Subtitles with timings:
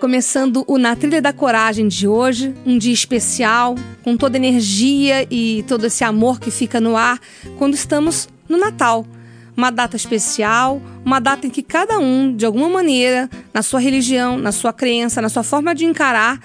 [0.00, 5.26] Começando o Na Trilha da Coragem de hoje, um dia especial, com toda a energia
[5.30, 7.20] e todo esse amor que fica no ar
[7.58, 9.06] quando estamos no Natal.
[9.54, 14.38] Uma data especial, uma data em que cada um, de alguma maneira, na sua religião,
[14.38, 16.40] na sua crença, na sua forma de encarar,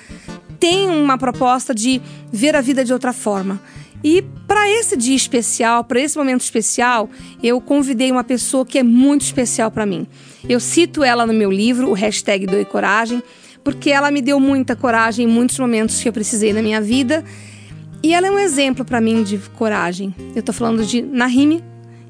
[0.60, 2.02] tem uma proposta de
[2.32, 3.62] ver a vida de outra forma.
[4.04, 7.10] E para esse dia especial, para esse momento especial,
[7.42, 10.06] eu convidei uma pessoa que é muito especial para mim.
[10.48, 13.22] Eu cito ela no meu livro, o hashtag Doe Coragem,
[13.64, 17.24] porque ela me deu muita coragem em muitos momentos que eu precisei na minha vida.
[18.04, 20.14] E ela é um exemplo para mim de coragem.
[20.36, 21.64] Eu estou falando de Nahime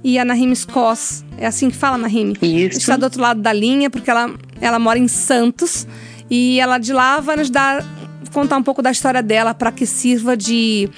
[0.04, 1.24] e a Nahime Skoss.
[1.38, 2.36] É assim que fala, Nahime?
[2.42, 2.80] Isso.
[2.80, 5.88] Está do outro lado da linha, porque ela, ela mora em Santos.
[6.30, 7.86] E ela de lá vai nos dar
[8.34, 10.90] contar um pouco da história dela para que sirva de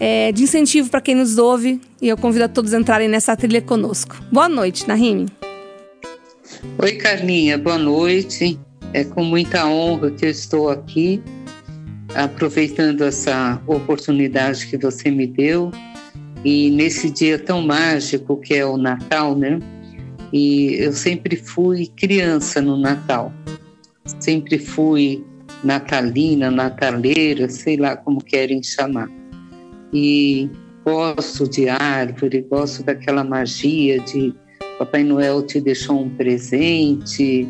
[0.00, 3.36] é, de incentivo para quem nos ouve e eu convido a todos a entrarem nessa
[3.36, 4.16] trilha conosco.
[4.32, 5.26] Boa noite, Nahime.
[6.82, 8.58] Oi, Carlinha, boa noite.
[8.92, 11.20] É com muita honra que eu estou aqui,
[12.14, 15.70] aproveitando essa oportunidade que você me deu
[16.44, 19.58] e nesse dia tão mágico que é o Natal, né?
[20.32, 23.32] E eu sempre fui criança no Natal,
[24.20, 25.24] sempre fui
[25.64, 29.08] natalina, nataleira, sei lá como querem chamar
[29.92, 30.50] e
[30.84, 34.34] gosto de árvore, gosto daquela magia de
[34.78, 37.48] Papai Noel te deixou um presente.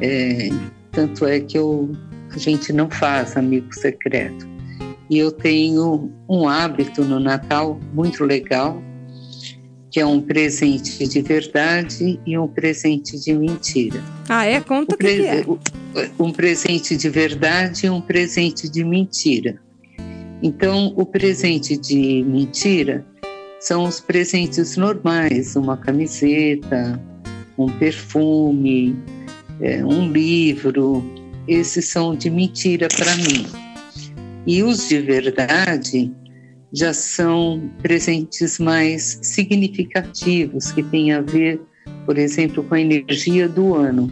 [0.00, 0.48] É,
[0.90, 1.90] tanto é que eu,
[2.30, 4.48] a gente não faz amigo secreto.
[5.10, 8.82] E eu tenho um hábito no Natal muito legal,
[9.90, 14.02] que é um presente de verdade e um presente de mentira.
[14.28, 14.60] Ah, é?
[14.60, 15.44] Conta o que, que é.
[16.18, 19.60] Um presente de verdade e um presente de mentira.
[20.42, 23.04] Então, o presente de mentira
[23.62, 27.00] são os presentes normais, uma camiseta,
[27.56, 28.96] um perfume,
[29.60, 31.04] é, um livro.
[31.46, 33.46] Esses são de mentira para mim.
[34.48, 36.12] E os de verdade
[36.72, 41.60] já são presentes mais significativos, que têm a ver,
[42.04, 44.10] por exemplo, com a energia do ano.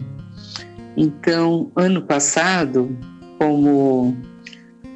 [0.95, 2.97] Então, ano passado,
[3.37, 4.15] como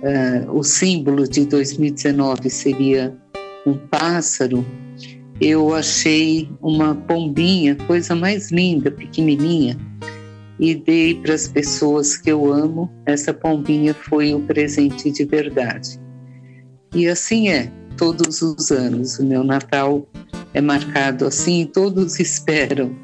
[0.02, 3.14] uh, o símbolo de 2019 seria
[3.66, 4.66] um pássaro,
[5.42, 9.78] eu achei uma pombinha, coisa mais linda, pequenininha,
[10.60, 12.90] e dei para as pessoas que eu amo.
[13.06, 16.00] Essa pombinha foi o presente de verdade.
[16.94, 19.20] E assim é, todos os anos.
[19.20, 20.08] O meu Natal
[20.54, 22.96] é marcado assim, todos esperam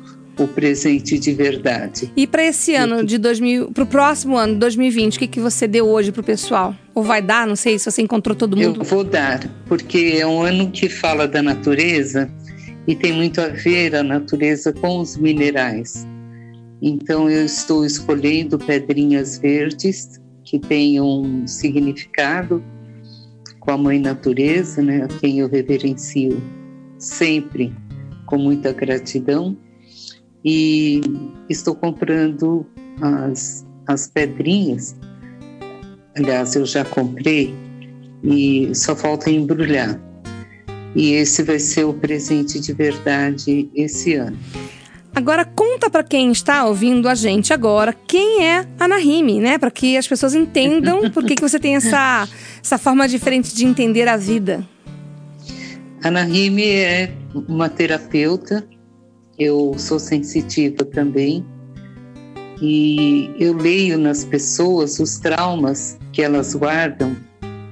[0.43, 2.11] o presente de verdade.
[2.15, 5.67] E para esse ano de 2000, para o próximo ano, 2020, o que, que você
[5.67, 6.75] deu hoje para o pessoal?
[6.93, 7.47] Ou vai dar?
[7.47, 8.81] Não sei se você encontrou todo mundo.
[8.81, 12.29] Eu vou dar, porque é um ano que fala da natureza
[12.87, 16.07] e tem muito a ver a natureza com os minerais.
[16.81, 22.63] Então eu estou escolhendo pedrinhas verdes que tenham um significado
[23.59, 26.41] com a mãe natureza, né, a quem eu reverencio
[26.97, 27.73] sempre
[28.25, 29.55] com muita gratidão
[30.43, 31.01] e
[31.49, 32.65] estou comprando
[33.01, 34.95] as, as pedrinhas.
[36.15, 37.53] Aliás, eu já comprei
[38.23, 39.99] e só falta embrulhar.
[40.95, 44.37] E esse vai ser o presente de verdade esse ano.
[45.13, 49.57] Agora conta para quem está ouvindo a gente agora quem é a Nahime, né?
[49.57, 52.27] Para que as pessoas entendam por que, que você tem essa,
[52.63, 54.65] essa forma diferente de entender a vida.
[56.03, 57.13] A Nahime é
[57.47, 58.65] uma terapeuta
[59.41, 61.43] eu sou sensitiva também
[62.61, 67.17] e eu leio nas pessoas os traumas que elas guardam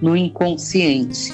[0.02, 1.32] no inconsciente.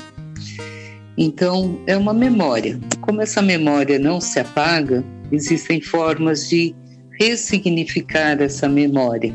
[1.18, 2.78] Então, é uma memória.
[3.00, 6.76] Como essa memória não se apaga, existem formas de
[7.18, 9.34] ressignificar essa memória,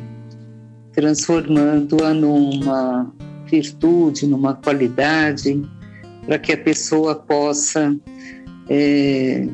[0.93, 3.11] transformando-a numa
[3.46, 5.62] virtude, numa qualidade,
[6.26, 7.96] para que a pessoa possa
[8.69, 9.49] é,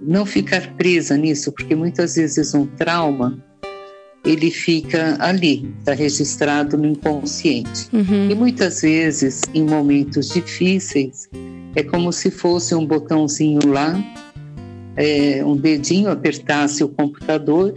[0.00, 3.38] não ficar presa nisso, porque muitas vezes um trauma
[4.24, 7.88] ele fica ali, está registrado no inconsciente.
[7.92, 8.30] Uhum.
[8.30, 11.28] E muitas vezes, em momentos difíceis,
[11.74, 13.96] é como se fosse um botãozinho lá
[14.98, 17.72] é, um dedinho apertasse o computador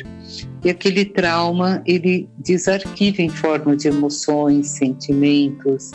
[0.66, 5.92] e aquele trauma ele desarquiva em forma de emoções, sentimentos,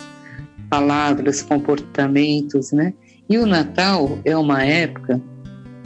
[0.69, 2.93] palavras, comportamentos, né?
[3.29, 5.21] E o Natal é uma época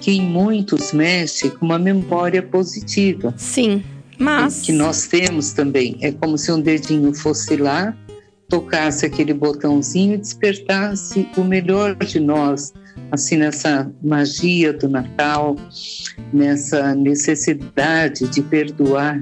[0.01, 3.33] que em muitos mexe com uma memória positiva.
[3.37, 3.83] Sim,
[4.17, 5.97] mas que nós temos também.
[6.01, 7.95] É como se um dedinho fosse lá,
[8.49, 12.73] tocasse aquele botãozinho e despertasse o melhor de nós,
[13.11, 15.55] assim nessa magia do Natal,
[16.33, 19.21] nessa necessidade de perdoar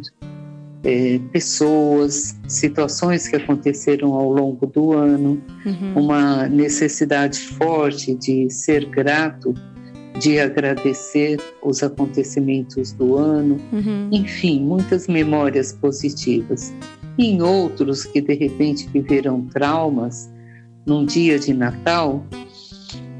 [0.84, 6.04] é, pessoas, situações que aconteceram ao longo do ano, uhum.
[6.04, 9.54] uma necessidade forte de ser grato,
[10.20, 14.10] de agradecer os acontecimentos do ano, uhum.
[14.12, 16.74] enfim, muitas memórias positivas.
[17.18, 20.30] E em outros que de repente viveram traumas
[20.86, 22.26] num dia de Natal,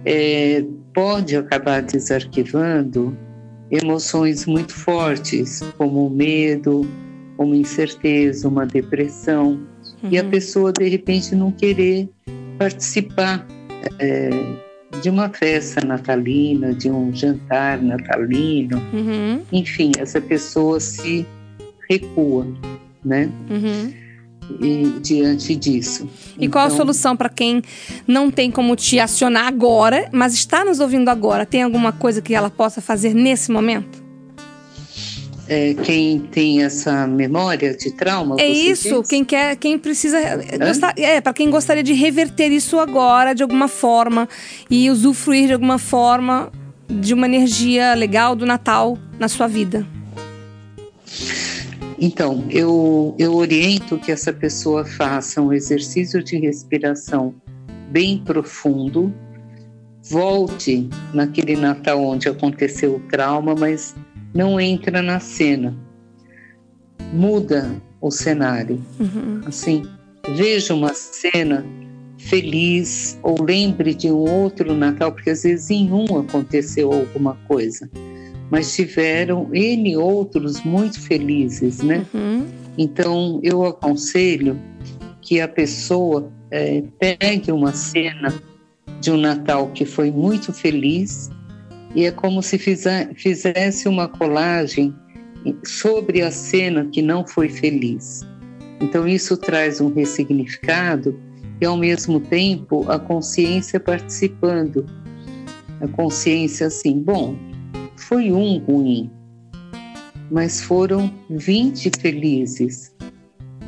[0.06, 0.64] é,
[0.94, 3.16] pode acabar desarquivando
[3.72, 6.88] emoções muito fortes, como o medo,
[7.38, 9.60] uma incerteza, uma depressão,
[10.04, 10.10] uhum.
[10.12, 10.30] e a uhum.
[10.30, 12.10] pessoa de repente não querer
[12.58, 13.46] participar
[14.00, 14.30] é,
[15.02, 19.42] de uma festa natalina, de um jantar natalino, uhum.
[19.52, 21.26] enfim, essa pessoa se
[21.90, 22.48] recua,
[23.04, 23.30] né?
[23.50, 23.94] Uhum.
[24.62, 26.10] E, diante disso.
[26.38, 27.62] E então, qual a então solução para quem
[28.08, 31.46] não tem como te acionar agora, mas está nos ouvindo agora?
[31.46, 34.09] Tem alguma coisa que ela possa fazer nesse momento?
[35.50, 38.36] É, quem tem essa memória de trauma.
[38.40, 39.10] É isso, diz?
[39.10, 40.20] quem quer, quem precisa.
[40.60, 44.30] Gostar, é, para quem gostaria de reverter isso agora de alguma forma
[44.70, 46.52] e usufruir de alguma forma
[46.88, 49.86] de uma energia legal do Natal na sua vida.
[52.00, 57.36] Então, eu, eu oriento que essa pessoa faça um exercício de respiração
[57.92, 59.14] bem profundo,
[60.04, 63.96] volte naquele Natal onde aconteceu o trauma, mas
[64.34, 65.76] não entra na cena.
[67.14, 68.82] Muda o cenário.
[69.00, 69.42] Uhum.
[69.46, 69.84] Assim,
[70.36, 71.66] veja uma cena
[72.18, 77.90] feliz ou lembre de um outro Natal, porque às vezes em um aconteceu alguma coisa,
[78.52, 82.06] mas tiveram N outros muito felizes, né?
[82.14, 82.46] Uhum.
[82.78, 84.60] Então eu aconselho
[85.22, 88.34] que a pessoa é, pegue uma cena
[89.00, 91.30] de um Natal que foi muito feliz
[91.96, 94.94] e é como se fizesse uma colagem
[95.64, 98.26] sobre a cena que não foi feliz.
[98.82, 101.20] Então, isso traz um ressignificado
[101.60, 104.86] e, ao mesmo tempo, a consciência participando.
[105.82, 107.36] A consciência assim, bom,
[107.96, 109.10] foi um ruim,
[110.32, 112.94] mas foram 20 felizes.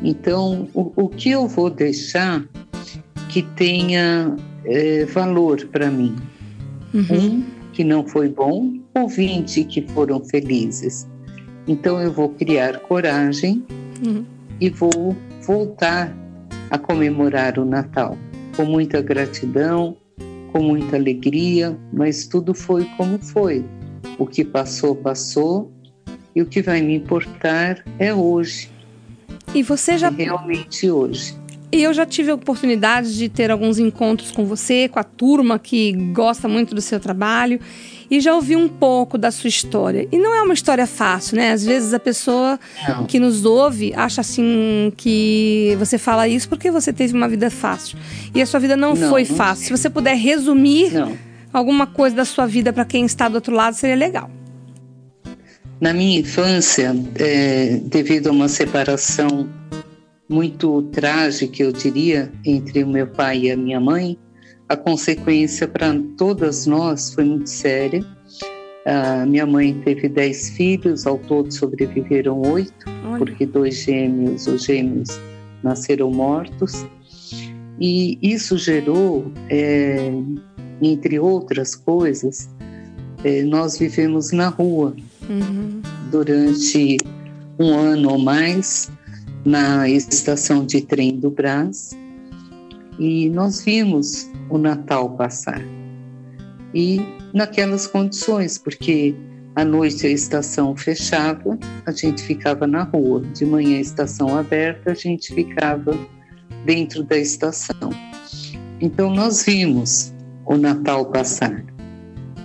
[0.04, 2.46] Então, o, o que eu vou deixar
[3.30, 4.36] que tenha
[4.66, 6.16] é, valor para mim?
[6.94, 7.06] Uhum.
[7.12, 11.08] Um que não foi bom ou 20 que foram felizes.
[11.68, 13.64] Então eu vou criar coragem
[14.06, 14.26] uhum.
[14.60, 16.16] e vou voltar
[16.70, 18.18] a comemorar o Natal
[18.56, 19.96] com muita gratidão,
[20.52, 23.64] com muita alegria, mas tudo foi como foi.
[24.18, 25.72] O que passou, passou,
[26.36, 28.70] e o que vai me importar é hoje.
[29.54, 30.08] E você já.
[30.08, 31.36] É realmente hoje.
[31.74, 35.58] E eu já tive a oportunidade de ter alguns encontros com você, com a turma
[35.58, 37.62] que gosta muito do seu trabalho
[38.10, 40.06] e já ouvi um pouco da sua história.
[40.12, 41.54] E não é uma história fácil, né?
[41.54, 43.06] Às vezes a pessoa não.
[43.06, 47.98] que nos ouve acha assim que você fala isso porque você teve uma vida fácil.
[48.36, 49.68] E a sua vida não, não foi não fácil.
[49.68, 50.92] Se você puder resumir
[51.54, 54.30] alguma coisa da sua vida para quem está do outro lado, seria legal.
[55.80, 59.50] Na minha infância, é, devido a uma separação
[60.32, 64.18] muito trágica, eu diria, entre o meu pai e a minha mãe,
[64.70, 68.04] a consequência para todas nós foi muito séria.
[69.28, 72.86] Minha mãe teve dez filhos, ao todo sobreviveram oito,
[73.18, 75.10] porque dois gêmeos, os gêmeos
[75.62, 76.86] nasceram mortos.
[77.80, 80.12] E isso gerou, é,
[80.82, 82.50] entre outras coisas,
[83.24, 84.96] é, nós vivemos na rua
[85.30, 85.82] uhum.
[86.10, 86.98] durante
[87.60, 88.90] um ano ou mais
[89.46, 91.92] na estação de trem do Brás
[93.00, 95.62] e nós vimos o Natal passar.
[96.74, 97.02] E
[97.34, 99.16] naquelas condições, porque
[99.56, 104.92] à noite a estação fechava, a gente ficava na rua, de manhã a estação aberta,
[104.92, 105.98] a gente ficava
[106.66, 107.90] dentro da estação.
[108.80, 110.14] Então nós vimos
[110.46, 111.66] o Natal passar.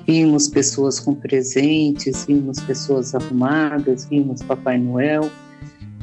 [0.07, 5.31] Vimos pessoas com presentes, vimos pessoas arrumadas, vimos Papai Noel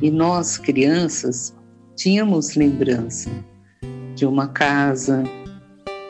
[0.03, 1.55] e nós, crianças,
[1.95, 3.31] tínhamos lembrança
[4.15, 5.23] de uma casa,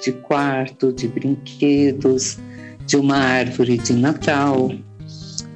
[0.03, 2.39] de quarto, de brinquedos,
[2.87, 4.71] de uma árvore de Natal,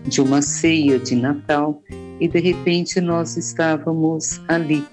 [0.06, 1.82] de uma ceia de Natal,
[2.20, 4.86] e de repente nós estávamos ali.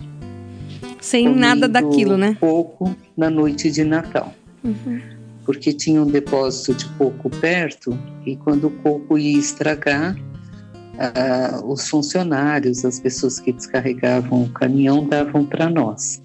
[0.99, 2.39] Sem nada daquilo, né?
[2.41, 4.33] Coco na noite de Natal.
[4.65, 5.03] Uhum.
[5.45, 10.17] Porque tinha um depósito de coco perto e quando o coco ia estragar,
[10.95, 16.23] uh, os funcionários, as pessoas que descarregavam o caminhão davam para nós.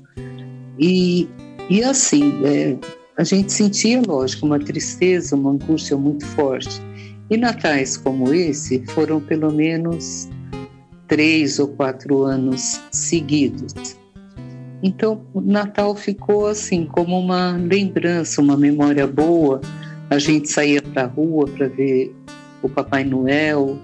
[0.77, 1.27] E,
[1.69, 2.77] e assim, é,
[3.17, 6.81] a gente sentia, lógico, uma tristeza, uma angústia muito forte.
[7.29, 10.27] E natais como esse foram pelo menos
[11.07, 13.97] três ou quatro anos seguidos.
[14.81, 19.59] Então, o Natal ficou assim, como uma lembrança, uma memória boa.
[20.09, 22.15] A gente saía para a rua para ver
[22.63, 23.77] o Papai Noel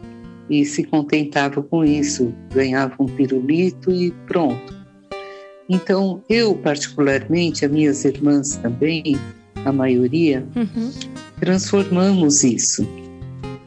[0.50, 4.76] e se contentava com isso, ganhava um pirulito e pronto.
[5.68, 9.18] Então, eu, particularmente, as minhas irmãs também,
[9.64, 10.92] a maioria, uhum.
[11.40, 12.88] transformamos isso.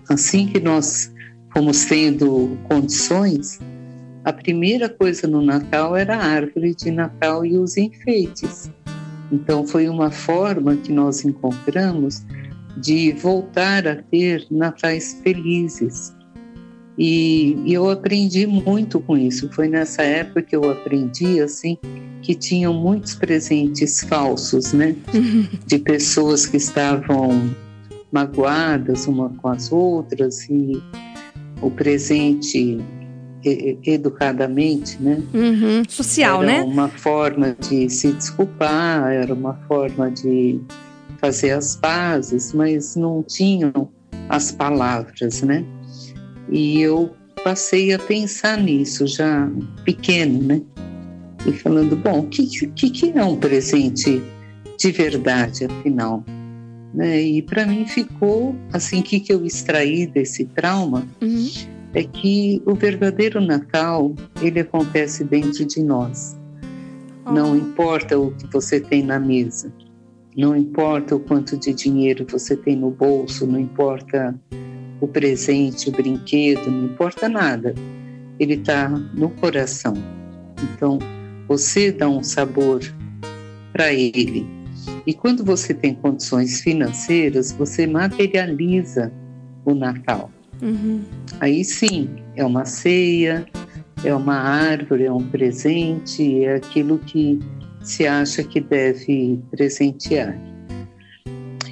[0.09, 1.13] Assim que nós
[1.53, 3.59] fomos tendo condições,
[4.25, 8.71] a primeira coisa no Natal era a árvore de Natal e os enfeites.
[9.33, 12.25] Então, foi uma forma que nós encontramos
[12.77, 16.15] de voltar a ter natais felizes.
[16.99, 19.49] E, e, eu aprendi muito com isso.
[19.53, 21.79] Foi nessa época que eu aprendi assim
[22.23, 24.97] que tinham muitos presentes falsos, né?
[25.65, 27.55] De pessoas que estavam
[28.11, 30.83] magoadas uma com as outras e
[31.63, 32.79] o presente
[33.87, 35.23] educadamente, né?
[35.33, 35.83] Uhum.
[35.89, 36.59] Social, era né?
[36.59, 40.61] Era uma forma de se desculpar, era uma forma de
[41.19, 43.89] fazer as pazes, mas não tinham
[44.29, 45.65] as palavras, né?
[46.51, 47.15] E eu
[47.45, 49.51] passei a pensar nisso já
[49.85, 50.63] pequeno, né?
[51.47, 54.23] E falando, bom, o que, que, que é um presente
[54.79, 56.25] de verdade, afinal?
[56.93, 57.23] Né?
[57.23, 61.49] E para mim ficou, assim, que, que eu extraí desse trauma uhum.
[61.95, 66.37] é que o verdadeiro Natal, ele acontece dentro de nós.
[67.25, 67.33] Oh.
[67.33, 69.73] Não importa o que você tem na mesa,
[70.37, 74.39] não importa o quanto de dinheiro você tem no bolso, não importa
[75.01, 77.75] o presente, o brinquedo, não importa nada.
[78.39, 79.95] Ele está no coração.
[80.63, 80.99] Então,
[81.47, 82.81] você dá um sabor
[83.73, 84.47] para ele.
[85.07, 89.13] E quando você tem condições financeiras, você materializa
[89.65, 90.31] o Natal.
[90.61, 91.03] Uhum.
[91.41, 93.47] Aí sim, é uma ceia,
[94.05, 97.39] é uma árvore, é um presente, é aquilo que
[97.83, 100.39] se acha que deve presentear.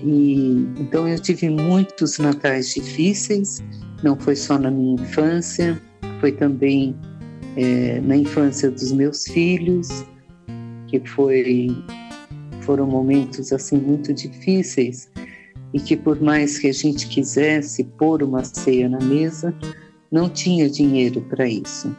[0.03, 3.63] E então eu tive muitos natais difíceis,
[4.03, 5.81] não foi só na minha infância,
[6.21, 6.95] foi também
[7.57, 9.89] é, na infância dos meus filhos,
[10.89, 11.69] que foi
[12.61, 15.09] foram momentos assim muito difíceis
[15.73, 19.55] e que por mais que a gente quisesse pôr uma ceia na mesa,
[20.11, 21.95] não tinha dinheiro para isso.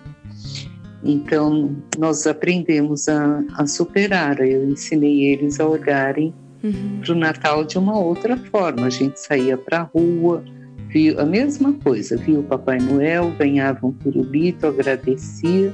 [1.03, 4.39] Então nós aprendemos a, a superar.
[4.39, 6.33] Eu ensinei eles a olharem
[6.63, 6.99] uhum.
[7.01, 8.87] para o Natal de uma outra forma.
[8.87, 10.43] A gente saía para a rua,
[10.89, 15.73] viu a mesma coisa, via o Papai Noel, ganhava um pirulito, agradecia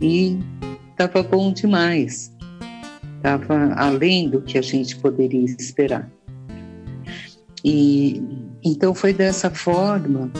[0.00, 0.38] e
[0.90, 2.34] estava bom demais.
[3.16, 6.10] Estava além do que a gente poderia esperar.
[7.64, 8.22] E
[8.64, 10.30] então foi dessa forma,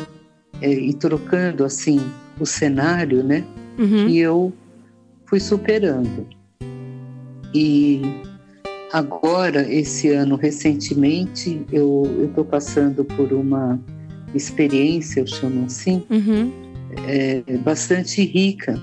[0.61, 2.00] é, e trocando assim
[2.39, 3.45] o cenário, né,
[3.79, 4.07] uhum.
[4.07, 4.53] que eu
[5.27, 6.27] fui superando.
[7.55, 8.00] E
[8.92, 13.80] Agora, esse ano, recentemente, eu estou passando por uma
[14.35, 16.52] experiência, eu chamo assim, uhum.
[17.06, 18.80] é, bastante rica.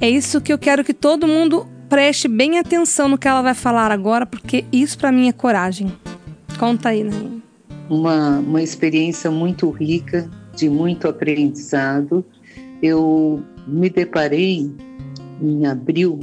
[0.00, 3.54] É isso que eu quero que todo mundo preste bem atenção no que ela vai
[3.54, 5.90] falar agora, porque isso para mim é coragem.
[6.58, 7.42] Conta aí, Naim.
[7.88, 12.24] Uma, uma experiência muito rica, de muito aprendizado.
[12.82, 14.70] Eu me deparei
[15.40, 16.20] em abril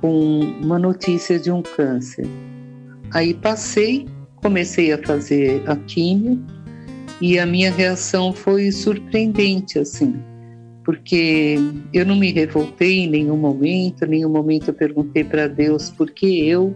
[0.00, 2.26] com uma notícia de um câncer.
[3.12, 6.40] Aí passei, comecei a fazer a químio
[7.20, 10.14] e a minha reação foi surpreendente, assim,
[10.84, 11.56] porque
[11.92, 16.10] eu não me revoltei em nenhum momento, em nenhum momento eu perguntei para Deus por
[16.10, 16.74] que eu,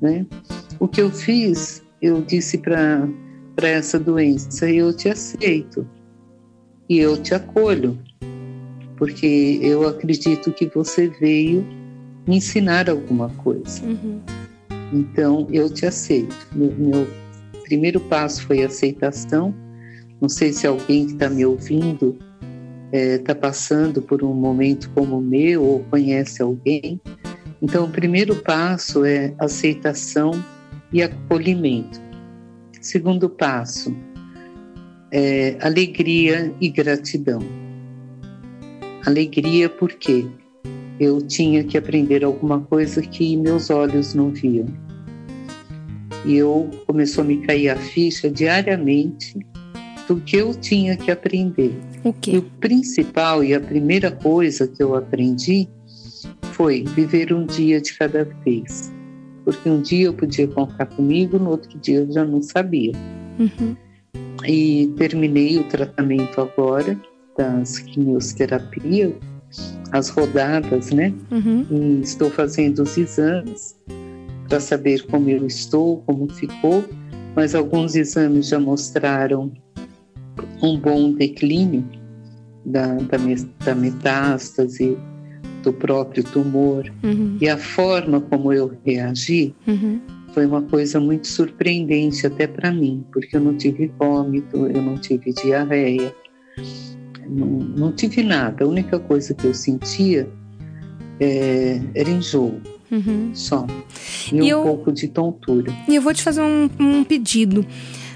[0.00, 0.24] né?
[0.78, 3.06] O que eu fiz, eu disse para
[3.58, 5.84] para essa doença, eu te aceito
[6.88, 7.98] e eu te acolho,
[8.96, 11.66] porque eu acredito que você veio
[12.28, 13.82] me ensinar alguma coisa.
[13.84, 14.20] Uhum.
[14.92, 16.36] Então, eu te aceito.
[16.52, 17.08] Meu, meu,
[17.64, 19.54] primeiro passo foi aceitação.
[20.20, 22.18] Não sei se alguém que está me ouvindo
[22.92, 27.00] está é, passando por um momento como o meu ou conhece alguém.
[27.62, 30.32] Então, o primeiro passo é aceitação
[30.92, 32.00] e acolhimento.
[32.80, 33.94] Segundo passo,
[35.10, 37.40] é, alegria e gratidão.
[39.06, 40.26] Alegria porque
[41.00, 44.66] eu tinha que aprender alguma coisa que meus olhos não viam.
[46.24, 49.38] E eu começou a me cair a ficha diariamente
[50.08, 51.72] do que eu tinha que aprender.
[52.02, 52.32] O quê?
[52.32, 55.68] E o principal e a primeira coisa que eu aprendi
[56.52, 58.92] foi viver um dia de cada vez.
[59.44, 62.92] Porque um dia eu podia contar comigo, no outro dia eu já não sabia.
[63.38, 63.76] Uhum.
[64.46, 66.98] E terminei o tratamento agora
[67.36, 69.12] das quimioterapias,
[69.92, 71.12] as rodadas, né?
[71.30, 71.66] Uhum.
[71.70, 73.76] E estou fazendo os exames
[74.48, 76.84] para saber como eu estou, como ficou,
[77.34, 79.52] mas alguns exames já mostraram
[80.62, 81.84] um bom declínio
[82.64, 83.18] da, da,
[83.64, 84.96] da metástase,
[85.62, 86.90] do próprio tumor.
[87.02, 87.36] Uhum.
[87.40, 90.00] E a forma como eu reagi Uhum.
[90.32, 94.96] foi uma coisa muito surpreendente até para mim, porque eu não tive vômito, eu não
[94.96, 96.14] tive diarreia,
[97.28, 98.64] não, não tive nada.
[98.64, 100.28] A única coisa que eu sentia
[101.20, 103.30] é, era enjoo, Uhum.
[103.34, 103.66] só.
[104.32, 105.72] E, E um eu- pouco de tontura.
[105.88, 107.64] E eu vou te fazer um, um pedido.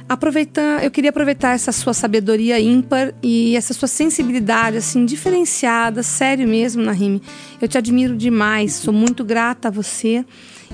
[0.08, 6.46] Aproveitar, eu queria aproveitar essa sua sabedoria ímpar e essa sua sensibilidade assim diferenciada, sério
[6.46, 7.22] mesmo, Nahime.
[7.60, 10.24] Eu te admiro demais, sou muito grata a você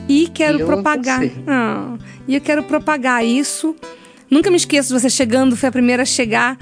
[0.09, 1.23] e quero Eu propagar.
[1.47, 3.77] Ah, e eu quero propagar isso.
[4.31, 6.59] Nunca me esqueço de você chegando, foi a primeira a chegar,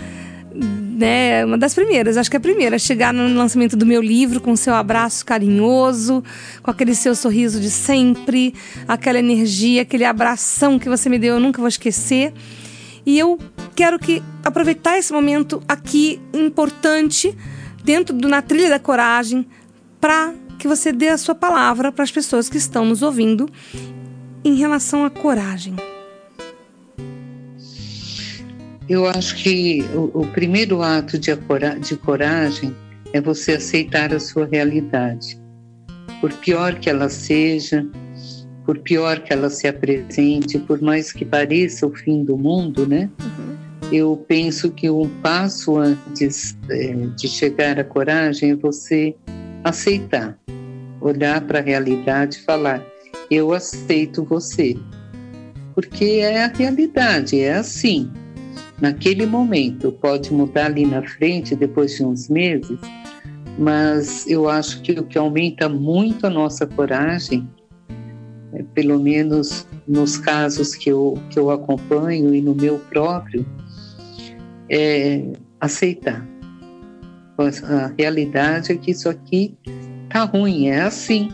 [0.56, 1.44] né?
[1.44, 4.56] Uma das primeiras, acho que é a primeira chegar no lançamento do meu livro com
[4.56, 6.25] seu abraço carinhoso,
[6.62, 8.54] com aquele seu sorriso de sempre,
[8.88, 12.32] aquela energia, aquele abração que você me deu, eu nunca vou esquecer.
[13.04, 13.38] E eu
[13.75, 17.36] quero que aproveitar esse momento aqui importante
[17.84, 19.46] dentro do na trilha da coragem
[20.00, 23.48] para que você dê a sua palavra para as pessoas que estão nos ouvindo
[24.44, 25.76] em relação à coragem.
[28.88, 32.75] Eu acho que o, o primeiro ato de, acora- de coragem
[33.13, 35.41] é você aceitar a sua realidade.
[36.21, 37.84] Por pior que ela seja,
[38.65, 43.10] por pior que ela se apresente, por mais que pareça o fim do mundo, né?
[43.93, 49.15] Eu penso que um passo antes eh, de chegar à coragem é você
[49.63, 50.37] aceitar,
[51.00, 52.84] olhar para a realidade e falar:
[53.30, 54.76] eu aceito você.
[55.75, 58.10] Porque é a realidade, é assim
[58.80, 62.78] naquele momento, pode mudar ali na frente, depois de uns meses,
[63.58, 67.49] mas eu acho que o que aumenta muito a nossa coragem,
[68.52, 73.47] é, pelo menos nos casos que eu, que eu acompanho e no meu próprio,
[74.71, 75.25] é
[75.60, 76.26] aceitar.
[77.39, 79.54] A realidade é que isso aqui
[80.08, 81.30] tá ruim, é assim,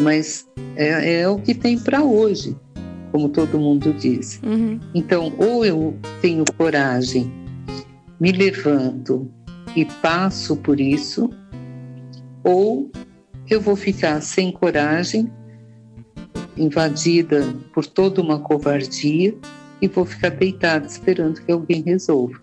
[0.00, 2.56] mas é, é o que tem para hoje,
[3.12, 4.40] como todo mundo diz.
[4.42, 4.80] Uhum.
[4.94, 7.30] Então, ou eu tenho coragem,
[8.18, 9.30] me levanto
[9.76, 11.30] e passo por isso,
[12.42, 12.90] ou
[13.48, 15.30] eu vou ficar sem coragem,
[16.56, 19.34] invadida por toda uma covardia
[19.80, 22.40] e vou ficar deitada esperando que alguém resolva.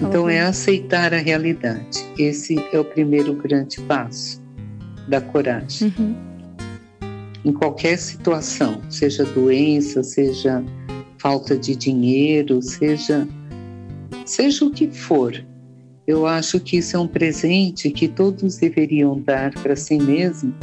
[0.00, 2.06] Então, é aceitar a realidade.
[2.16, 4.40] Esse é o primeiro grande passo
[5.08, 6.14] da coragem Uhum.
[7.44, 10.64] Em qualquer situação, seja doença, seja
[11.18, 13.26] falta de dinheiro, seja
[14.24, 15.44] seja o que for.
[16.06, 20.54] Eu acho que isso é um presente que todos deveriam dar para si mesmo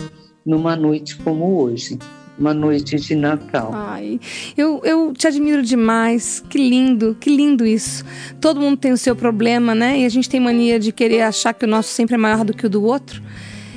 [0.45, 1.97] numa noite como hoje,
[2.37, 3.71] uma noite de Natal.
[3.73, 4.19] Ai,
[4.57, 6.43] eu, eu te admiro demais.
[6.49, 8.03] Que lindo, que lindo isso.
[8.41, 9.99] Todo mundo tem o seu problema, né?
[9.99, 12.53] E a gente tem mania de querer achar que o nosso sempre é maior do
[12.53, 13.21] que o do outro.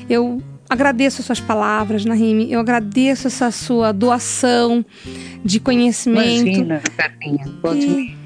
[0.09, 2.53] Eu agradeço as suas palavras, Nahime.
[2.53, 4.85] Eu agradeço essa sua doação
[5.45, 6.47] de conhecimento.
[6.49, 8.17] Imagina, Carlinha, pode, E- me,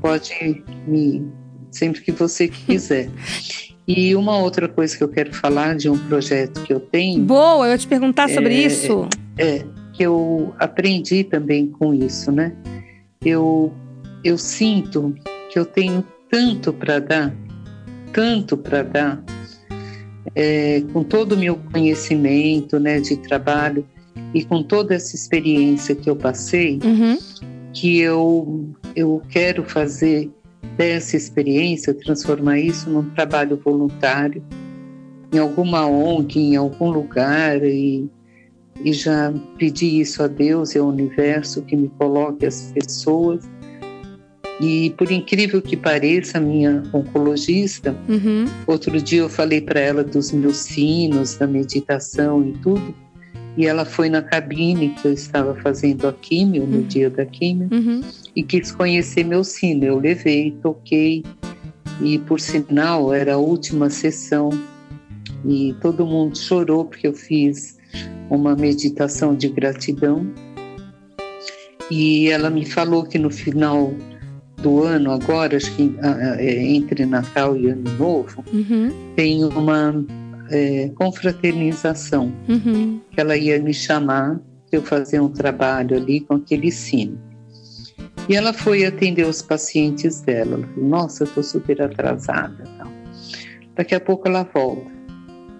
[0.00, 1.26] pode me
[1.70, 3.08] sempre que você quiser.
[3.86, 7.66] E uma outra coisa que eu quero falar de um projeto que eu tenho Boa,
[7.66, 9.06] eu ia te perguntar sobre É, isso.
[9.36, 12.54] É, que eu aprendi também com isso, né?
[13.22, 13.74] Eu,
[14.24, 15.14] eu sinto
[15.52, 17.34] que eu tenho tanto para dar,
[18.10, 19.22] tanto para dar,
[20.34, 23.86] é, com todo o meu conhecimento, né, de trabalho
[24.32, 27.18] e com toda essa experiência que eu passei, Uhum.
[27.72, 30.30] que eu, eu quero fazer
[30.76, 34.42] dessa experiência, transformar isso num trabalho voluntário,
[35.32, 38.08] em alguma ONG, em algum lugar, e,
[38.84, 43.44] e já pedi isso a Deus e ao universo que me coloque as pessoas.
[44.60, 48.46] E por incrível que pareça, a minha oncologista, Uhum.
[48.66, 52.94] outro dia eu falei para ela dos meus sinos, da meditação e tudo,
[53.56, 56.86] e ela foi na cabine que eu estava fazendo a químio, no uhum.
[56.86, 58.00] dia da químio, uhum.
[58.34, 59.84] e quis conhecer meu sino.
[59.84, 61.24] Eu levei, toquei,
[62.00, 64.50] e por sinal era a última sessão,
[65.44, 67.78] e todo mundo chorou porque eu fiz
[68.30, 70.26] uma meditação de gratidão.
[71.90, 73.92] E ela me falou que no final
[74.64, 75.94] do ano, agora, acho que
[76.38, 78.90] é, entre Natal e Ano Novo, uhum.
[79.14, 80.04] tem uma
[80.50, 82.98] é, confraternização, uhum.
[83.10, 87.20] que ela ia me chamar para eu fazer um trabalho ali com aquele sino.
[88.26, 90.54] E ela foi atender os pacientes dela.
[90.54, 92.64] Ela falou, nossa, eu estou super atrasada.
[93.76, 94.90] Daqui a pouco ela volta.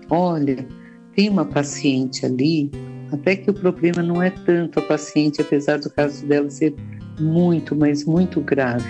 [0.08, 0.66] Olha,
[1.14, 2.70] tem uma paciente ali,
[3.12, 6.74] até que o problema não é tanto a paciente, apesar do caso dela ser
[7.18, 8.88] muito, mas muito grave.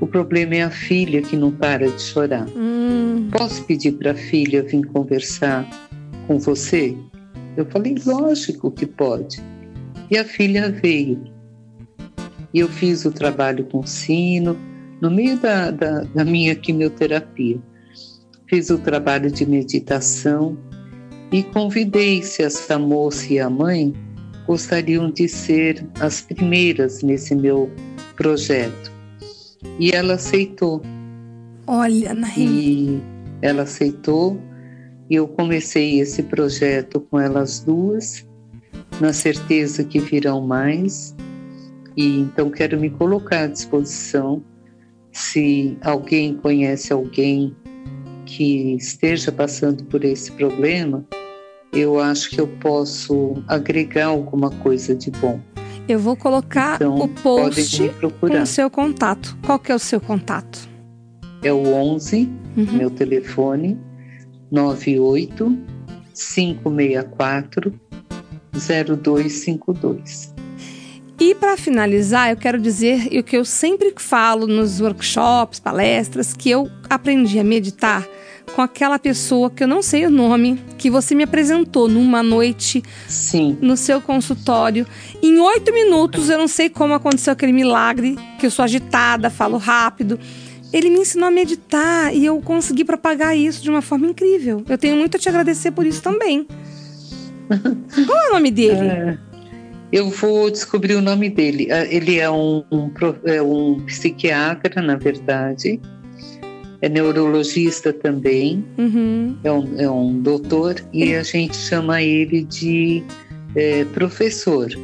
[0.00, 2.46] O problema é a filha que não para de chorar.
[2.54, 3.28] Hum.
[3.30, 5.66] Posso pedir para a filha vir conversar
[6.26, 6.96] com você?
[7.56, 9.42] Eu falei, lógico que pode.
[10.10, 11.24] E a filha veio.
[12.52, 14.56] E eu fiz o trabalho com o sino,
[15.00, 17.58] no meio da, da, da minha quimioterapia.
[18.48, 20.56] Fiz o trabalho de meditação
[21.32, 23.92] e convidei se essa moça e a mãe
[24.46, 27.70] gostariam de ser as primeiras nesse meu
[28.16, 28.92] projeto.
[29.78, 30.82] E ela aceitou.
[31.66, 32.32] Olha, Naim.
[32.38, 33.02] E
[33.42, 34.40] ela aceitou
[35.08, 38.26] e eu comecei esse projeto com elas duas,
[39.00, 41.14] na certeza que virão mais.
[41.96, 44.42] E então quero me colocar à disposição
[45.12, 47.54] se alguém conhece alguém
[48.26, 51.06] que esteja passando por esse problema,
[51.76, 55.38] eu acho que eu posso agregar alguma coisa de bom.
[55.86, 57.78] Eu vou colocar então, o post
[58.20, 59.36] com o seu contato.
[59.44, 60.68] Qual que é o seu contato?
[61.42, 62.72] É o 11, uhum.
[62.72, 63.78] meu telefone,
[64.50, 65.56] 98
[66.14, 67.72] 564
[68.52, 70.34] 0252.
[71.20, 76.50] E para finalizar, eu quero dizer o que eu sempre falo nos workshops, palestras, que
[76.50, 78.06] eu aprendi a meditar
[78.54, 82.82] com aquela pessoa que eu não sei o nome, que você me apresentou numa noite
[83.08, 83.58] Sim.
[83.60, 84.86] no seu consultório.
[85.22, 89.58] Em oito minutos, eu não sei como aconteceu aquele milagre, que eu sou agitada, falo
[89.58, 90.18] rápido.
[90.72, 94.64] Ele me ensinou a meditar e eu consegui propagar isso de uma forma incrível.
[94.68, 96.46] Eu tenho muito a te agradecer por isso também.
[98.06, 98.86] Qual é o nome dele?
[98.86, 99.18] É,
[99.92, 101.68] eu vou descobrir o nome dele.
[101.70, 102.90] É, ele é um, um,
[103.24, 105.80] é um psiquiatra, na verdade
[106.86, 109.36] é neurologista também, uhum.
[109.42, 113.02] é, um, é, um, doutor, e a gente chama ele de
[113.56, 114.70] é, professor.
[114.70, 114.80] Ele,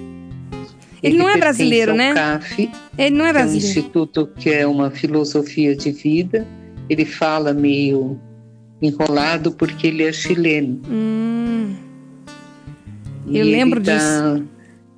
[1.03, 2.12] ele não é brasileiro, né?
[2.12, 3.65] CAF, ele não é brasileiro.
[3.65, 6.47] É um instituto que é uma filosofia de vida.
[6.88, 8.21] Ele fala meio
[8.81, 10.81] enrolado porque ele é chileno.
[10.91, 11.75] Hum.
[13.29, 14.49] Eu lembro dá, disso.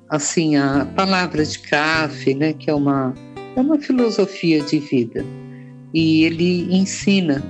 [0.09, 3.13] Assim, a palavra de CAF, né, que é uma,
[3.55, 5.23] é uma filosofia de vida
[5.95, 7.41] e ele ensina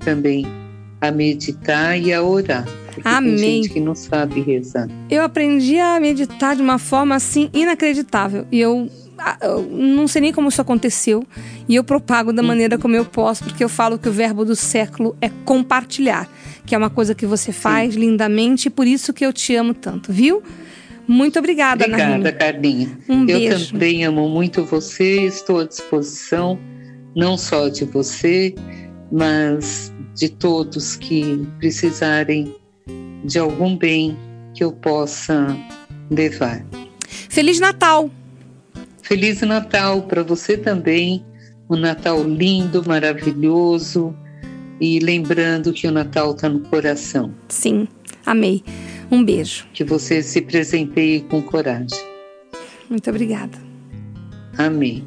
[0.00, 0.46] também
[1.00, 2.66] a meditar e a orar.
[3.02, 3.36] Amém.
[3.36, 4.86] Tem gente que não sabe rezar.
[5.10, 8.46] Eu aprendi a meditar de uma forma assim inacreditável.
[8.52, 8.88] E eu,
[9.40, 11.24] eu não sei nem como isso aconteceu.
[11.66, 14.54] E eu propago da maneira como eu posso, porque eu falo que o verbo do
[14.54, 16.28] século é compartilhar,
[16.66, 18.00] que é uma coisa que você faz Sim.
[18.00, 20.42] lindamente e por isso que eu te amo tanto, viu?
[21.08, 22.98] Muito obrigada, Obrigada, Carlinha.
[23.08, 23.72] Um eu beijo.
[23.72, 26.58] também amo muito você, estou à disposição
[27.16, 28.54] não só de você,
[29.10, 32.54] mas de todos que precisarem
[33.24, 34.16] de algum bem
[34.54, 35.56] que eu possa
[36.10, 36.64] levar.
[37.08, 38.10] Feliz Natal!
[39.02, 41.24] Feliz Natal para você também.
[41.70, 44.14] Um Natal lindo, maravilhoso.
[44.80, 47.32] E lembrando que o Natal está no coração.
[47.48, 47.88] Sim,
[48.26, 48.62] amei.
[49.10, 49.66] Um beijo.
[49.72, 51.98] Que você se presenteie com coragem.
[52.90, 53.58] Muito obrigada.
[54.58, 55.06] Amém.